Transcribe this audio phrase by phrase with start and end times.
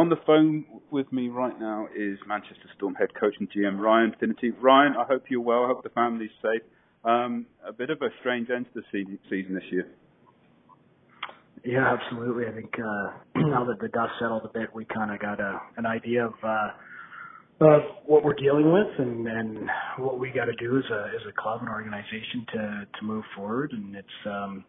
[0.00, 4.14] On the phone with me right now is Manchester Storm head coach and GM Ryan
[4.18, 4.50] Finnerty.
[4.50, 5.64] Ryan, I hope you're well.
[5.64, 6.62] I hope the family's safe.
[7.04, 9.88] Um, a bit of a strange end to the season this year.
[11.66, 12.46] Yeah, absolutely.
[12.46, 15.60] I think uh, now that the dust settled a bit, we kind of got a,
[15.76, 16.68] an idea of uh,
[17.60, 21.28] of what we're dealing with and, and what we got to do as a as
[21.28, 23.72] a club and organization to to move forward.
[23.72, 24.64] And it's um,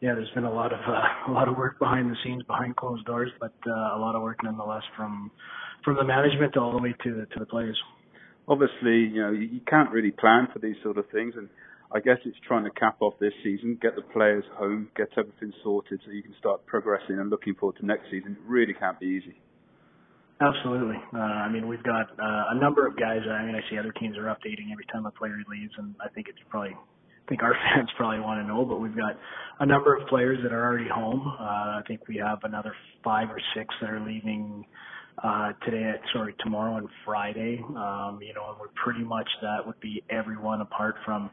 [0.00, 2.76] yeah, there's been a lot of uh, a lot of work behind the scenes, behind
[2.76, 5.30] closed doors, but uh, a lot of work nonetheless from
[5.84, 7.78] from the management all the way to the to the players.
[8.46, 11.48] Obviously, you know you can't really plan for these sort of things, and
[11.92, 15.52] I guess it's trying to cap off this season, get the players home, get everything
[15.62, 18.32] sorted, so you can start progressing and looking forward to next season.
[18.32, 19.36] It really can't be easy.
[20.40, 20.96] Absolutely.
[21.12, 23.20] Uh, I mean, we've got uh, a number of guys.
[23.28, 26.08] I mean, I see other teams are updating every time a player leaves, and I
[26.10, 26.76] think it's probably,
[27.28, 29.16] think our fans probably want to know, but we've got
[29.60, 31.22] a number of players that are already home.
[31.38, 34.64] Uh, I think we have another five or six that are leaving
[35.22, 37.62] uh, today, sorry, tomorrow and Friday.
[37.68, 41.30] Um, you know, and we're pretty much that would be everyone apart from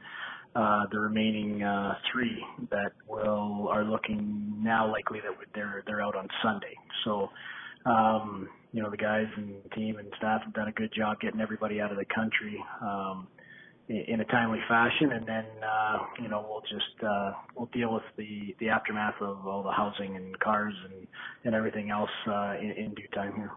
[0.56, 6.16] uh, the remaining uh, three that will are looking now likely that they're they're out
[6.16, 6.76] on Sunday.
[7.04, 7.30] So
[7.86, 11.40] um, you know, the guys and team and staff have done a good job getting
[11.40, 13.28] everybody out of the country um,
[13.88, 18.04] in, a timely fashion, and then uh, you know we'll just uh, we'll deal with
[18.18, 21.08] the the aftermath of all the housing and cars and
[21.44, 23.52] and everything else uh, in, in due time here.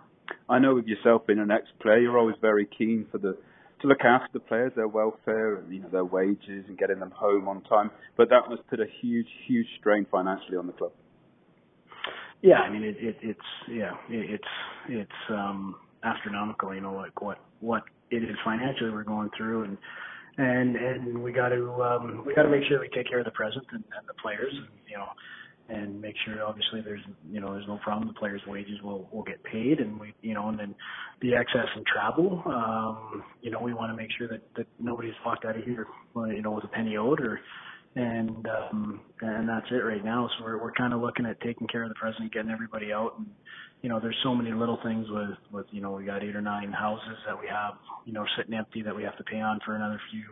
[0.49, 3.39] I know with yourself being an ex-player, you're always very keen for the
[3.81, 7.13] to look after the players, their welfare, and you know their wages, and getting them
[7.13, 7.91] home on time.
[8.17, 10.93] But that must put a huge, huge strain financially on the club.
[12.43, 13.41] Yeah, I mean it, it it's
[13.71, 14.45] yeah it, it's
[14.89, 16.75] it's um astronomical.
[16.75, 19.79] You know like what what it is financially we're going through and
[20.39, 23.25] and and we got to um we got to make sure we take care of
[23.25, 25.09] the present and, and the players and you know
[25.69, 28.09] and make sure obviously there's you know there's no problem.
[28.09, 30.75] The players wages will will get paid and we you know and then
[31.21, 35.15] the excess and travel um you know we want to make sure that that nobody's
[35.27, 35.87] walked out of here
[36.17, 37.41] you know with a penny owed or
[37.99, 40.31] and um and that's it right now.
[40.39, 43.15] So we're we're kind of looking at taking care of the president getting everybody out.
[43.19, 43.27] And
[43.83, 46.41] you know there's so many little things with with you know we got eight or
[46.41, 49.59] nine houses that we have you know sitting empty that we have to pay on
[49.67, 50.25] for another few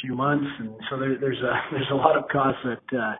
[0.00, 0.46] few months.
[0.60, 3.14] And so there there's a there's a lot of costs that uh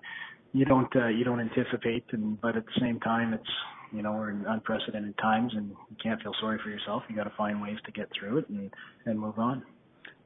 [0.53, 2.05] you don't uh, you don't anticipate.
[2.13, 3.51] And but at the same time it's
[3.93, 7.03] you know we're in unprecedented times and you can't feel sorry for yourself.
[7.09, 8.71] You got to find ways to get through it and
[9.07, 9.65] and move on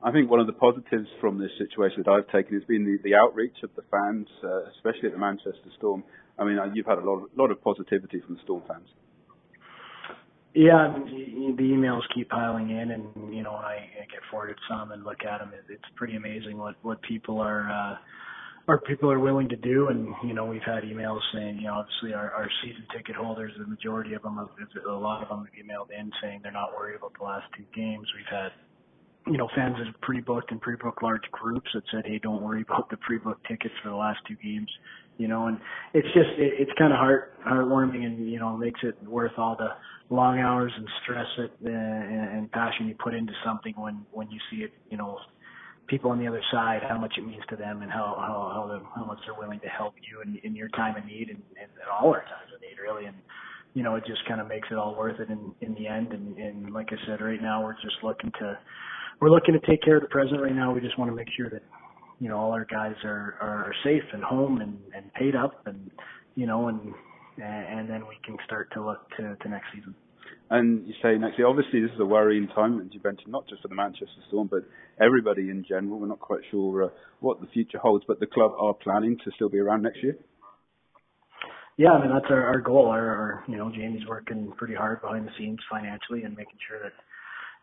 [0.05, 2.99] I think one of the positives from this situation that I've taken has been the,
[3.03, 6.05] the outreach of the fans, uh, especially at the Manchester Storm.
[6.39, 8.87] I mean, uh, you've had a lot, of, lot of positivity from the Storm fans.
[10.53, 10.93] Yeah,
[11.57, 15.25] the, emails keep piling in, and you know, I, I get forwarded some and look
[15.25, 15.53] at them.
[15.55, 17.99] It, it's pretty amazing what what people are
[18.69, 19.89] uh, people are willing to do.
[19.89, 23.53] And you know, we've had emails saying, you know, obviously our, our season ticket holders,
[23.59, 26.97] the majority of them, a lot of them have emailed in saying they're not worried
[26.97, 28.07] about the last two games.
[28.15, 28.53] We've had
[29.27, 32.63] you know, fans that have pre-booked and pre-booked large groups that said, "Hey, don't worry
[32.63, 34.71] about the pre-booked tickets for the last two games."
[35.17, 35.59] You know, and
[35.95, 39.57] it's just it, it's kind of heart heartwarming, and you know, makes it worth all
[39.57, 39.71] the
[40.15, 44.31] long hours and stress it uh, and, and passion you put into something when when
[44.31, 44.73] you see it.
[44.91, 45.19] You know,
[45.87, 48.67] people on the other side, how much it means to them, and how how how,
[48.69, 51.43] the, how much they're willing to help you in, in your time of need and,
[51.61, 53.07] and at all our times of need, really.
[53.07, 53.17] And
[53.73, 56.13] you know, it just kind of makes it all worth it in in the end.
[56.13, 58.59] And, and like I said, right now we're just looking to
[59.21, 60.73] we're looking to take care of the present right now.
[60.73, 61.63] We just want to make sure that
[62.21, 65.91] you know all our guys are are safe and home and and paid up and
[66.35, 66.95] you know and
[67.39, 69.95] and then we can start to look to, to next season.
[70.51, 73.49] And you say next year, obviously this is a worrying time, as you mentioned, not
[73.49, 74.61] just for the Manchester Storm, but
[75.01, 75.99] everybody in general.
[75.99, 76.89] We're not quite sure uh,
[77.21, 80.17] what the future holds, but the club are planning to still be around next year.
[81.77, 82.87] Yeah, I mean that's our, our goal.
[82.87, 86.79] Our, our you know Jamie's working pretty hard behind the scenes financially and making sure
[86.83, 86.93] that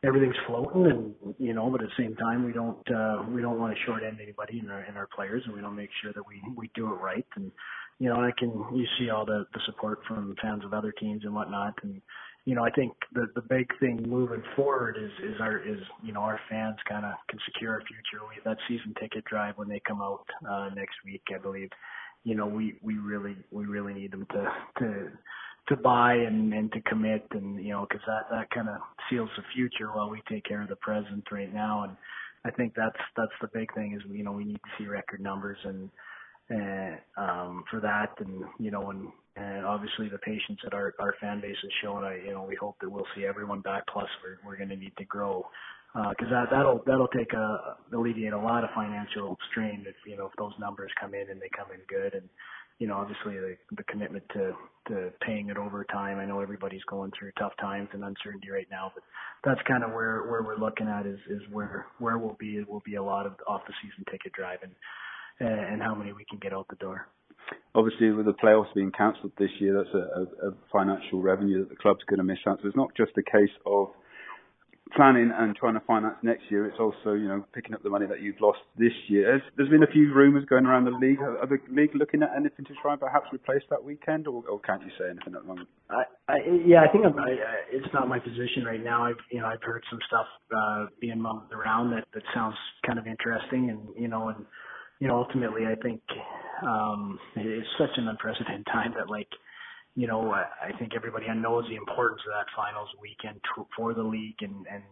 [0.03, 3.59] everything's floating and you know but at the same time we don't uh we don't
[3.59, 6.11] want to short end anybody in our in our players and we don't make sure
[6.13, 7.25] that we we do it right.
[7.35, 7.51] And
[7.99, 11.23] you know I can you see all the the support from fans of other teams
[11.23, 11.75] and whatnot.
[11.83, 12.01] And
[12.45, 16.13] you know I think the the big thing moving forward is is our is you
[16.13, 18.23] know our fans kind of can secure our future.
[18.27, 21.69] We that season ticket drive when they come out uh next week I believe.
[22.23, 25.11] You know we we really we really need them to to
[25.67, 27.25] to buy and and to commit.
[27.31, 28.77] And you know because that that kind of
[29.09, 31.83] seals the future while we take care of the present right now.
[31.83, 31.95] And
[32.45, 35.21] I think that's that's the big thing is you know we need to see record
[35.21, 35.89] numbers and
[36.49, 38.13] and um for that.
[38.19, 42.03] And you know and and obviously the patience that our our fan base has shown
[42.03, 43.83] I you know we hope that we'll see everyone back.
[43.91, 45.45] Plus we're we're going to need to grow
[45.93, 50.15] because uh, that that'll that'll take a alleviate a lot of financial strain if you
[50.15, 52.13] know if those numbers come in and they come in good.
[52.13, 52.29] And
[52.81, 54.53] you know, obviously the, the commitment to,
[54.87, 56.17] to paying it over time.
[56.17, 59.03] I know everybody's going through tough times and uncertainty right now, but
[59.45, 62.67] that's kind of where, where we're looking at is, is where, where we'll be, it
[62.67, 64.71] will be a lot of off the season ticket driving
[65.39, 67.07] and, how many we can get out the door.
[67.75, 71.69] Obviously, with the playoffs being cancelled this year, that's a, a, a financial revenue that
[71.69, 72.57] the club's going to miss out.
[72.63, 73.89] So it's not just a case of
[74.95, 78.05] planning and trying to finance next year, it's also you know picking up the money
[78.07, 79.23] that you've lost this year.
[79.23, 81.21] There's, there's been a few rumours going around the league.
[81.21, 84.59] Are the league looking at anything to try and perhaps replace that weekend, or, or
[84.59, 85.67] can't you say anything at the moment?
[85.89, 86.35] I, I
[86.65, 87.35] yeah, I think I'm, I,
[87.71, 89.05] it's not my position right now.
[89.05, 92.55] I've you know I've heard some stuff uh, being mumbled around that that sounds
[92.85, 94.45] kind of interesting, and you know and
[94.99, 96.01] you know ultimately I think
[96.63, 99.29] um, it's such an unprecedented time that like
[99.95, 103.39] you know, I think everybody knows the importance of that finals weekend
[103.75, 104.83] for the league and, and,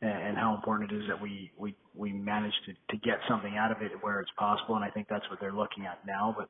[0.00, 3.70] and how important it is that we, we, we manage to, to get something out
[3.70, 4.76] of it where it's possible.
[4.76, 6.34] And I think that's what they're looking at now.
[6.36, 6.48] But,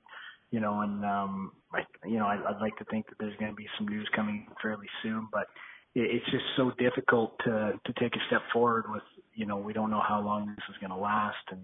[0.50, 3.50] you know, and, um, I, you know, I, I'd like to think that there's going
[3.50, 5.48] to be some news coming fairly soon, but
[5.94, 9.02] it, it's just so difficult to, to take a step forward with,
[9.34, 11.36] you know, we don't know how long this is going to last.
[11.50, 11.62] And,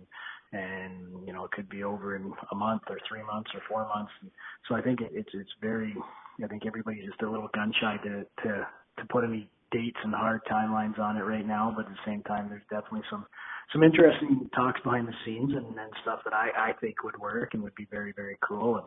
[0.55, 3.87] and you know it could be over in a month or three months or four
[3.89, 4.13] months.
[4.23, 4.31] And
[4.69, 5.95] so I think it, it's it's very
[6.43, 8.67] I think everybody's just a little gun shy to to
[8.99, 11.73] to put any dates and hard timelines on it right now.
[11.77, 13.27] But at the same time, there's definitely some
[13.73, 17.55] some interesting talks behind the scenes and, and stuff that I I think would work
[17.55, 18.77] and would be very very cool.
[18.77, 18.87] And,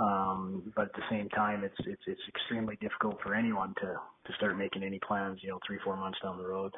[0.00, 3.96] um, but at the same time, it's it's it's extremely difficult for anyone to
[4.26, 5.38] to start making any plans.
[5.42, 6.72] You know, three four months down the road.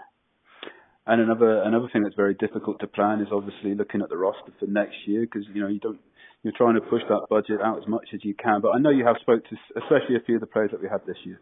[1.10, 4.52] And another another thing that's very difficult to plan is obviously looking at the roster
[4.60, 5.98] for next year because you know you don't
[6.44, 8.60] you're trying to push that budget out as much as you can.
[8.60, 10.86] But I know you have spoke to especially a few of the players that we
[10.88, 11.40] had this year.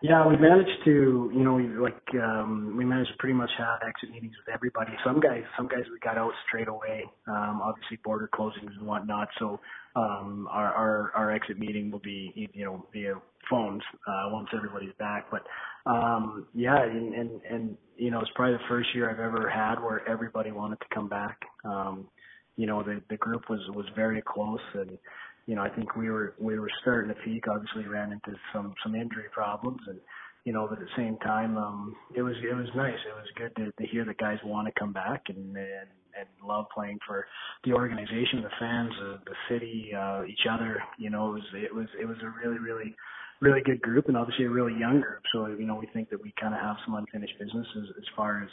[0.00, 4.08] Yeah, we managed to, you know, like um we managed to pretty much have exit
[4.10, 4.92] meetings with everybody.
[5.04, 7.04] Some guys, some guys we got out straight away.
[7.28, 9.28] Um, obviously border closings and whatnot.
[9.38, 9.60] So
[9.94, 13.16] um, our our our exit meeting will be, you know, via
[13.50, 15.26] phones uh, once everybody's back.
[15.30, 15.42] But
[15.86, 19.76] um, yeah, and, and and you know, it's probably the first year I've ever had
[19.76, 21.40] where everybody wanted to come back.
[21.64, 22.08] Um,
[22.56, 24.98] you know, the the group was was very close, and
[25.46, 27.46] you know, I think we were we were starting to peak.
[27.48, 29.98] Obviously, ran into some some injury problems, and
[30.44, 32.98] you know, but at the same time, um, it was it was nice.
[33.06, 35.88] It was good to, to hear that guys want to come back and and
[36.18, 37.26] and love playing for
[37.64, 40.82] the organization, the fans, uh, the city, uh, each other.
[40.98, 42.96] You know, it was it was it was a really really
[43.40, 45.22] really good group and obviously a really young group.
[45.32, 48.04] So you know, we think that we kind of have some unfinished business as, as
[48.16, 48.48] far as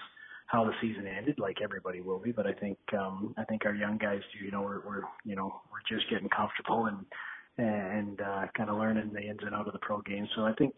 [0.47, 2.31] how the season ended, like everybody will be.
[2.31, 4.45] But I think um, I think our young guys do.
[4.45, 7.05] You know, we're, we're you know we're just getting comfortable and
[7.57, 10.27] and uh, kind of learning the ins and out of the pro game.
[10.35, 10.73] So I think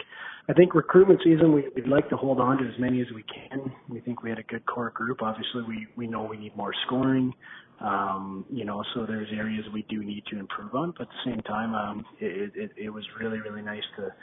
[0.50, 3.24] I think recruitment season we, we'd like to hold on to as many as we
[3.24, 3.72] can.
[3.90, 5.22] We think we had a good core group.
[5.22, 7.34] Obviously, we we know we need more scoring.
[7.82, 10.94] Um, you know, so there's areas we do need to improve on.
[10.98, 14.14] But at the same time, um, it, it, it was really really nice to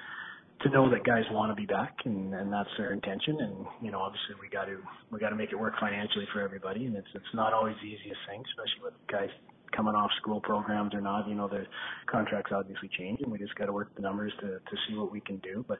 [0.62, 3.40] to know that guys want to be back and, and that's their intention.
[3.40, 4.78] And you know, obviously we got to
[5.10, 7.88] we got to make it work financially for everybody, and it's it's not always the
[7.88, 9.30] easiest thing, especially with guys
[9.74, 11.28] coming off school programs or not.
[11.28, 11.64] You know, the
[12.06, 15.12] contracts obviously change, and we just got to work the numbers to to see what
[15.12, 15.64] we can do.
[15.66, 15.78] But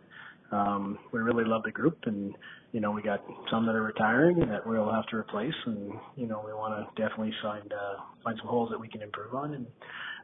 [0.51, 2.35] um, we really love the group, and
[2.73, 6.27] you know, we got some that are retiring that we'll have to replace, and you
[6.27, 9.55] know, we want to definitely find uh, find some holes that we can improve on
[9.55, 9.67] and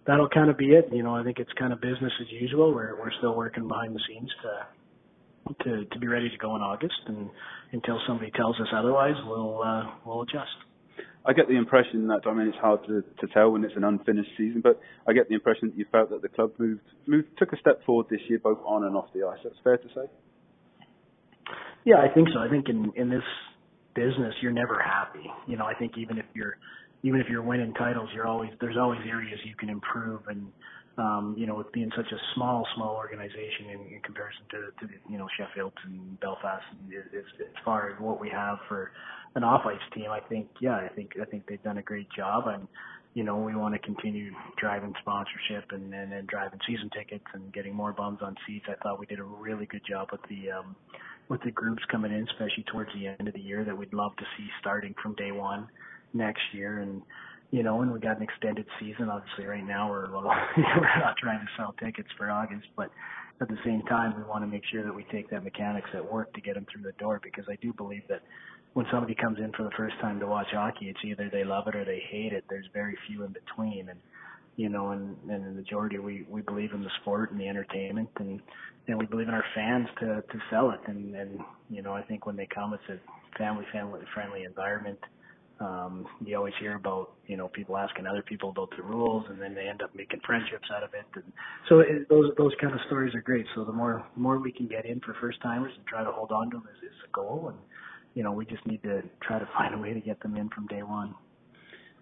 [0.09, 0.89] that'll kind of be it.
[0.91, 2.75] You know, I think it's kind of business as usual.
[2.75, 6.63] We're we're still working behind the scenes to to to be ready to go in
[6.63, 7.31] August, and
[7.73, 10.57] until somebody tells us otherwise, we'll uh, we'll adjust.
[11.27, 13.85] I get the impression that I mean it's hard to, to tell when it's an
[13.85, 17.29] unfinished season, but I get the impression that you felt that the club moved moved
[17.39, 19.39] took a step forward this year, both on and off the ice.
[19.45, 20.11] That's fair to say.
[21.85, 22.41] Yeah, I think so.
[22.41, 23.25] I think in in this
[23.95, 25.31] business, you're never happy.
[25.47, 26.57] You know, I think even if you're
[27.03, 30.47] even if you're winning titles, you're always there's always areas you can improve, and
[30.99, 34.93] um, you know, with being such a small, small organization in, in comparison to, to
[35.09, 38.91] you know Sheffield and Belfast, and as, as far as what we have for
[39.37, 42.09] an off ice team, I think yeah, I think I think they've done a great
[42.17, 42.67] job, and
[43.15, 47.53] you know, we want to continue driving sponsorship and, and and driving season tickets and
[47.53, 48.67] getting more bums on seats.
[48.69, 50.75] I thought we did a really good job with the um,
[51.29, 54.17] with the groups coming in, especially towards the end of the year, that we'd love
[54.17, 55.69] to see starting from day one
[56.15, 57.03] next year and
[57.51, 59.09] you know, and we got an extended season.
[59.09, 62.91] Obviously, right now we're a little, we're not trying to sell tickets for August, but
[63.41, 66.13] at the same time, we want to make sure that we take that mechanics at
[66.13, 68.23] work to get them through the door because I do believe that
[68.75, 71.69] when somebody comes in for the first time to watch hockey, it's either they love
[71.69, 72.45] it or they hate it.
[72.51, 73.99] There's very few in between, and
[74.57, 78.11] you know, and, and the majority we we believe in the sport and the entertainment,
[78.19, 78.41] and
[78.89, 81.41] and we believe in our fans to to sell it, and and
[81.71, 84.99] you know, I think when they come, it's a family family friendly environment
[85.61, 89.41] um, you always hear about you know people asking other people about the rules, and
[89.41, 91.05] then they end up making friendships out of it.
[91.15, 91.33] And
[91.69, 93.45] so it, those those kind of stories are great.
[93.55, 96.31] So the more more we can get in for first timers and try to hold
[96.31, 97.49] on to them is, is the goal.
[97.49, 97.59] And
[98.15, 100.49] you know we just need to try to find a way to get them in
[100.51, 101.15] from day one.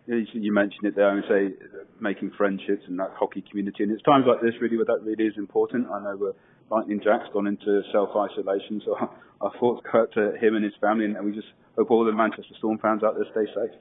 [0.07, 1.57] You mentioned it there, and say
[1.99, 5.25] making friendships and that hockey community, and it's times like this really where that really
[5.25, 5.89] is important.
[5.91, 6.33] I know we're
[6.71, 8.97] Lightning Jack's gone into self isolation, so
[9.41, 12.13] our thoughts go out to him and his family, and we just hope all the
[12.13, 13.79] Manchester Storm fans out there stay safe.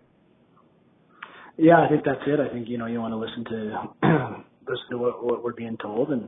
[1.58, 2.40] Yeah, I think that's it.
[2.40, 3.96] I think you know you want to listen to
[4.68, 6.28] listen to what, what we're being told, and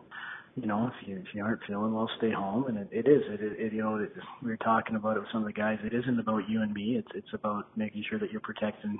[0.55, 2.67] you know if you if you aren't feeling well, stay home.
[2.67, 5.29] And it, it is it, it you know it, we were talking about it with
[5.33, 5.79] some of the guys.
[5.83, 6.95] It isn't about you and me.
[6.97, 9.00] It's it's about making sure that you're protecting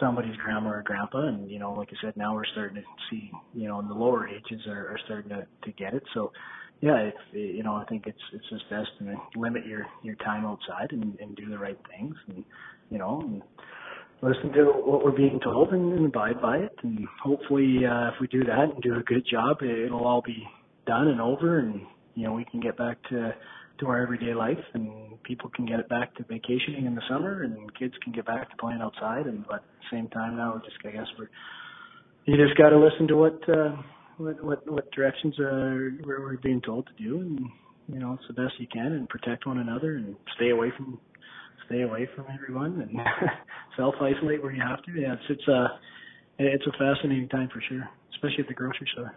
[0.00, 1.26] somebody's grandma or grandpa.
[1.26, 3.94] And you know, like I said, now we're starting to see you know in the
[3.94, 6.04] lower ages are, are starting to to get it.
[6.14, 6.32] So
[6.80, 10.44] yeah, if you know, I think it's it's just best to limit your your time
[10.44, 12.44] outside and, and do the right things, and
[12.90, 13.42] you know, and
[14.22, 16.76] listen to what we're being told and, and abide by it.
[16.82, 20.46] And hopefully, uh, if we do that and do a good job, it'll all be
[20.86, 21.80] done and over, and
[22.14, 23.34] you know, we can get back to
[23.80, 27.74] to our everyday life, and people can get back to vacationing in the summer, and
[27.78, 29.26] kids can get back to playing outside.
[29.26, 31.28] And but at the same time, now, just I guess we're
[32.26, 33.48] you just got to listen to what.
[33.48, 33.76] Uh,
[34.18, 37.40] what what what directions are we're, being told to do, and
[37.92, 40.98] you know it's the best you can, and protect one another, and stay away from
[41.66, 42.98] stay away from everyone, and
[43.76, 44.92] self isolate where you have to.
[44.92, 45.78] Yeah, it's it's a
[46.38, 49.14] it's a fascinating time for sure, especially at the grocery store.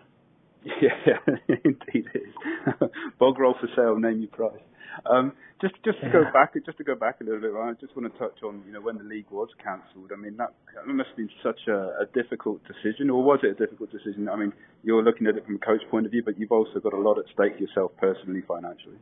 [0.81, 2.89] Yeah, indeed it is.
[3.19, 4.61] Bog roll for sale, name your price.
[5.09, 7.95] Um, just just to go back, just to go back a little bit, I just
[7.95, 10.11] want to touch on you know when the league was cancelled.
[10.11, 13.55] I mean that, that must have been such a, a difficult decision, or was it
[13.55, 14.27] a difficult decision?
[14.27, 16.79] I mean, you're looking at it from a coach point of view, but you've also
[16.81, 18.99] got a lot at stake yourself personally, financially.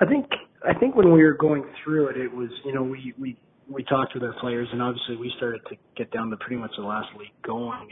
[0.00, 0.26] I think
[0.66, 3.36] I think when we were going through it, it was you know we we
[3.68, 6.72] we talked with our players, and obviously we started to get down to pretty much
[6.76, 7.88] the last league going.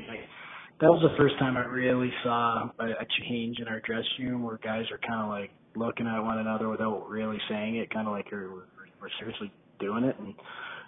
[0.80, 4.42] That was the first time I really saw a, a change in our dressing room
[4.42, 8.06] where guys are kind of like looking at one another without really saying it, kind
[8.06, 8.48] of like we're,
[9.00, 10.16] we're seriously doing it.
[10.18, 10.34] And,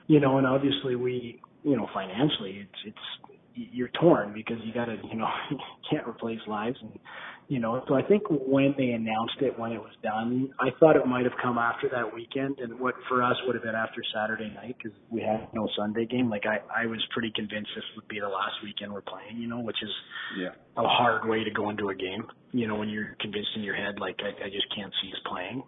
[0.07, 4.97] you know, and obviously we, you know, financially it's, it's, you're torn because you gotta,
[5.11, 5.59] you know, you
[5.91, 6.99] can't replace lives and,
[7.49, 10.97] you know, so I think when they announced it, when it was done, I thought
[10.97, 14.03] it might have come after that weekend, and what for us would have been after
[14.13, 16.29] Saturday night because we had no Sunday game.
[16.29, 19.47] Like I, I was pretty convinced this would be the last weekend we're playing, you
[19.47, 19.91] know, which is
[20.39, 20.51] yeah.
[20.77, 22.27] a hard way to go into a game.
[22.51, 25.21] You know, when you're convinced in your head, like I, I just can't see us
[25.31, 25.63] playing.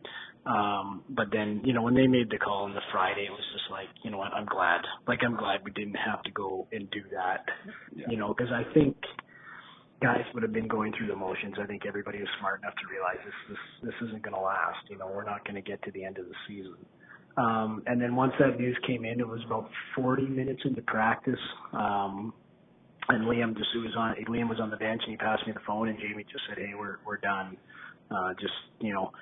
[0.46, 3.44] Um, but then, you know, when they made the call on the Friday, it was
[3.52, 4.80] just like, you know what, I'm glad.
[5.06, 7.44] Like I'm glad we didn't have to go and do that.
[7.94, 8.06] Yeah.
[8.10, 8.96] You know, because I think
[10.00, 11.54] guys would have been going through the motions.
[11.60, 13.34] I think everybody was smart enough to realize this
[13.82, 14.78] this this isn't going to last.
[14.88, 16.76] You know, we're not going to get to the end of the season.
[17.36, 21.38] Um, and then once that news came in, it was about 40 minutes into practice.
[21.72, 22.32] Um,
[23.08, 24.14] and Liam just was on.
[24.28, 26.58] Liam was on the bench, and he passed me the phone, and Jamie just said,
[26.58, 27.56] "Hey, we're we're done.
[28.10, 29.12] Uh, just you know,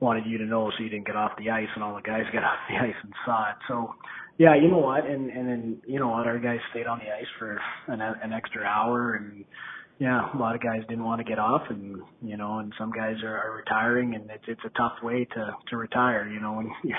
[0.00, 2.24] wanted you to know so you didn't get off the ice." And all the guys
[2.32, 3.56] got off the ice and saw it.
[3.68, 3.94] So,
[4.38, 5.06] yeah, you know what?
[5.06, 6.26] And and then you know what?
[6.26, 9.44] Our guys stayed on the ice for an an extra hour, and
[9.98, 12.92] yeah, a lot of guys didn't want to get off, and you know, and some
[12.92, 16.28] guys are, are retiring, and it's it's a tough way to to retire.
[16.28, 16.98] You know, when you're,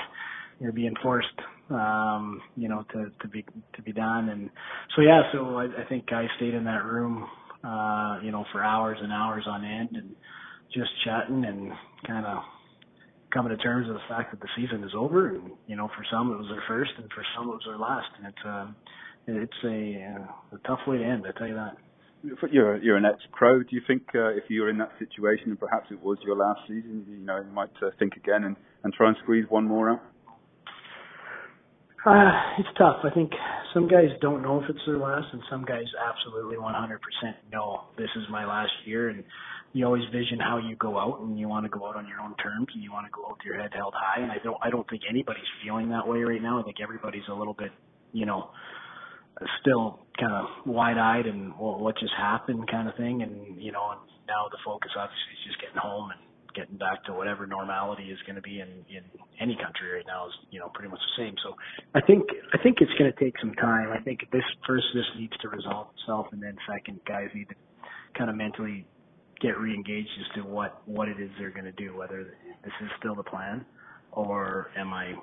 [0.60, 1.28] you're being forced,
[1.70, 4.50] um, you know, to to be to be done, and
[4.94, 7.26] so yeah, so I, I think guys stayed in that room,
[7.64, 10.14] uh, you know, for hours and hours on end, and
[10.74, 11.72] just chatting and
[12.06, 12.42] kind of
[13.32, 16.04] coming to terms with the fact that the season is over, and you know, for
[16.12, 18.76] some it was their first, and for some it was their last, and it's um,
[19.26, 21.24] it's a, uh, a tough way to end.
[21.26, 21.76] I tell you that.
[22.22, 23.62] You're you're an ex-pro.
[23.62, 26.36] Do you think uh, if you were in that situation and perhaps it was your
[26.36, 29.64] last season, you know, you might uh, think again and, and try and squeeze one
[29.64, 30.02] more out?
[32.04, 33.04] Uh, it's tough.
[33.04, 33.30] I think
[33.74, 36.72] some guys don't know if it's their last, and some guys absolutely 100%
[37.52, 39.10] know this is my last year.
[39.10, 39.22] And
[39.72, 42.20] you always vision how you go out, and you want to go out on your
[42.20, 44.22] own terms, and you want to go out with your head held high.
[44.22, 46.58] And I don't, I don't think anybody's feeling that way right now.
[46.58, 47.70] I think everybody's a little bit,
[48.12, 48.48] you know,
[49.60, 53.22] still kind of wide-eyed and well, what just happened kind of thing.
[53.22, 53.94] And you know,
[54.28, 56.20] now the focus obviously is just getting home and
[56.54, 59.04] getting back to whatever normality is going to be in in
[59.40, 61.34] any country right now is you know pretty much the same.
[61.42, 61.54] So
[61.94, 63.92] I think I think it's going to take some time.
[63.92, 67.54] I think this first this needs to resolve itself, and then second, guys need to
[68.16, 68.86] kind of mentally
[69.40, 71.96] get re-engaged as to what what it is they're going to do.
[71.96, 72.34] Whether
[72.64, 73.64] this is still the plan,
[74.12, 75.14] or am I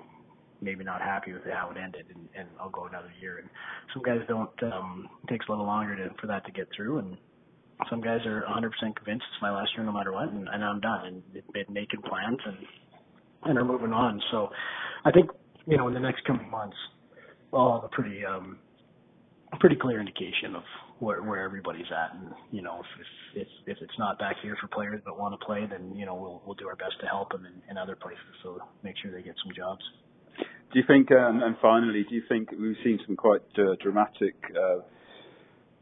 [0.62, 3.40] maybe not happy with how it ended, and, and I'll go another year.
[3.40, 3.50] And
[3.94, 4.52] some guys don't.
[4.64, 7.18] Um, it takes a little longer to, for that to get through, and
[7.90, 10.80] some guys are 100% convinced it's my last year no matter what, and, and I'm
[10.80, 11.06] done.
[11.06, 12.58] And they've making plans and
[13.44, 14.22] and are moving on.
[14.32, 14.50] So
[15.06, 15.30] I think
[15.66, 16.78] you know in the next coming months,
[17.52, 18.58] well, a pretty um,
[19.60, 20.64] pretty clear indication of
[21.00, 24.58] where where everybody's at, and you know if if if, if it's not back here
[24.60, 27.08] for players that want to play, then you know we'll we'll do our best to
[27.08, 29.82] help them in, in other places, so make sure they get some jobs.
[30.74, 34.36] Do you think, um, and finally, do you think we've seen some quite uh, dramatic
[34.52, 34.82] uh,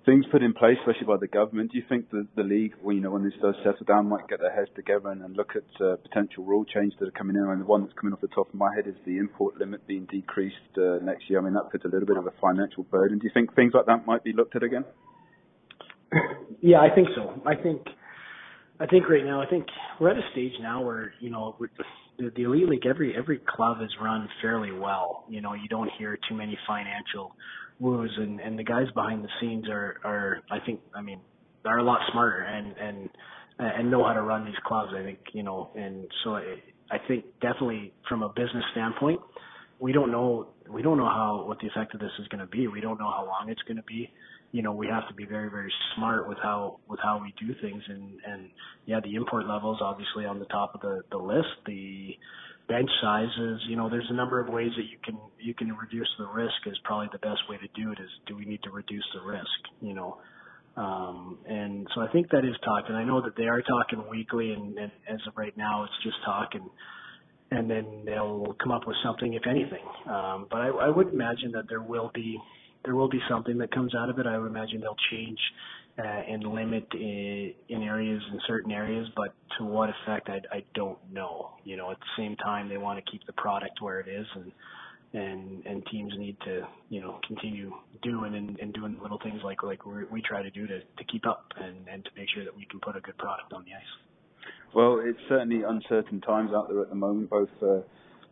[0.06, 1.72] things put in place, especially by the government?
[1.72, 4.40] Do you think that the league, you know, when this does settle down, might get
[4.40, 7.42] their heads together and, and look at uh, potential rule changes that are coming in?
[7.42, 9.88] And the one that's coming off the top of my head is the import limit
[9.88, 11.40] being decreased uh, next year.
[11.40, 13.18] I mean, that puts a little bit of a financial burden.
[13.18, 14.86] Do you think things like that might be looked at again?
[16.62, 17.42] Yeah, I think so.
[17.46, 17.82] I think,
[18.80, 19.68] I think right now, I think
[20.00, 21.56] we're at a stage now where you know
[22.18, 25.26] the, the elite league, every every club is run fairly well.
[25.30, 27.36] You know, you don't hear too many financial
[27.80, 31.20] woos, and and the guys behind the scenes are are I think I mean
[31.66, 33.10] are a lot smarter and and
[33.60, 34.92] and know how to run these clubs.
[34.96, 36.56] I think you know, and so I,
[36.92, 39.20] I think definitely from a business standpoint,
[39.80, 42.48] we don't know we don't know how what the effect of this is going to
[42.48, 42.68] be.
[42.68, 44.12] We don't know how long it's going to be.
[44.52, 47.54] You know, we have to be very very smart with how with how we do
[47.62, 47.84] things.
[47.88, 48.50] And and
[48.86, 51.50] yeah, the import levels obviously on the top of the the list.
[51.66, 52.18] The
[52.68, 53.62] bench sizes.
[53.68, 56.54] You know, there's a number of ways that you can you can reduce the risk.
[56.66, 58.00] Is probably the best way to do it.
[58.00, 59.60] Is do we need to reduce the risk?
[59.82, 60.18] You know,
[60.78, 64.04] um, and so I think that is talk, and I know that they are talking
[64.10, 66.70] weekly, and, and as of right now, it's just talk, and
[67.52, 69.86] and then they'll come up with something, if anything.
[70.10, 72.38] Um, but I, I would imagine that there will be
[72.86, 74.28] there will be something that comes out of it.
[74.28, 75.40] I would imagine they'll change
[75.98, 80.64] uh, and limit in, in areas in certain areas, but to what effect I, I
[80.74, 81.52] don't know.
[81.64, 84.26] You know, at the same time, they want to keep the product where it is,
[84.36, 84.52] and
[85.14, 89.64] and and teams need to you know continue doing and, and doing little things like
[89.64, 92.44] like we we try to do to to keep up and and to make sure
[92.44, 94.52] that we can put a good product on the ice.
[94.74, 97.50] Well, it's certainly uncertain times out there at the moment, both.
[97.62, 97.80] Uh,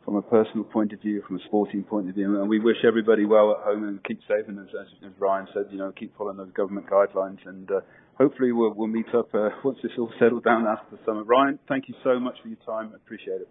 [0.05, 2.77] from a personal point of view, from a sporting point of view, and we wish
[2.85, 4.47] everybody well at home and keep safe.
[4.47, 4.67] And as,
[5.05, 7.79] as Ryan said, you know, keep following those government guidelines, and uh,
[8.17, 11.23] hopefully we'll, we'll meet up uh, once this all settles down after the summer.
[11.23, 12.91] Ryan, thank you so much for your time.
[12.93, 13.49] I appreciate it.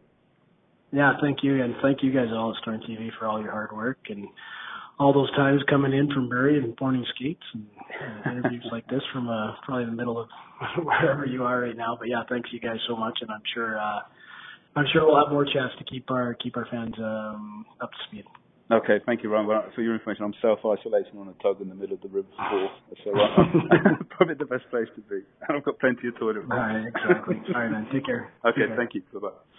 [0.93, 3.73] Yeah, thank you, and thank you guys at All Star TV for all your hard
[3.73, 4.29] work and
[4.99, 7.67] all those times coming in from Barrie and morning skates and,
[8.27, 10.29] and interviews like this from uh, probably the middle of
[10.85, 11.97] wherever you are right now.
[11.99, 14.01] But yeah, thanks you guys so much, and I'm sure uh,
[14.75, 17.99] I'm sure we'll have more chance to keep our keep our fans um, up to
[18.09, 18.25] speed.
[18.71, 19.47] Okay, thank you, Ryan.
[19.47, 22.29] Well, for your information, I'm self-isolating on a tug in the middle of the river
[23.05, 23.45] so uh,
[24.17, 25.21] probably the best place to be.
[25.47, 26.45] And I've got plenty of toilet.
[26.51, 27.37] All right, exactly.
[27.55, 27.87] All right, man.
[27.93, 28.33] Take care.
[28.45, 29.03] Okay, thank you.
[29.13, 29.52] Bye bye.